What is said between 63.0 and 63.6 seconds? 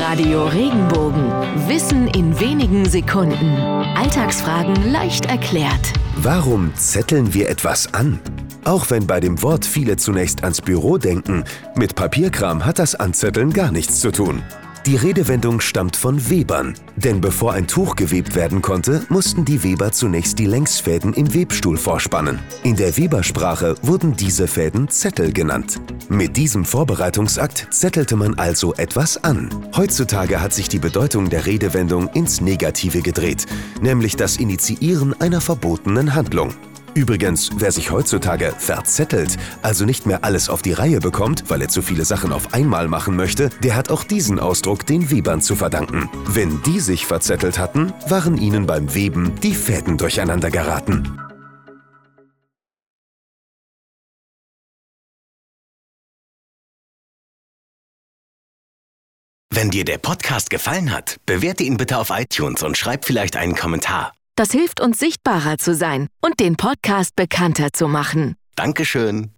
vielleicht einen